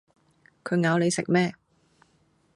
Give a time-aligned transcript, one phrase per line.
[0.63, 1.53] 佢咬你食咩